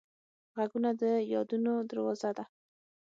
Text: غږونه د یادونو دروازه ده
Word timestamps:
غږونه 0.55 0.91
د 1.01 1.03
یادونو 1.33 1.73
دروازه 1.89 2.29
ده 2.37 2.45